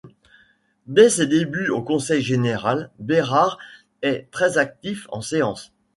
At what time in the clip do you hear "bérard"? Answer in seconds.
2.97-3.59